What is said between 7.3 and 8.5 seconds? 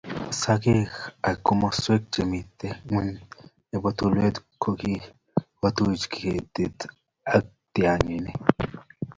ak tianginik